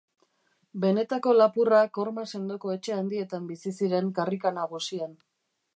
[0.85, 5.17] Benetako lapurrak horma sendoko etxe handietan bizi ziren karrika nagusian.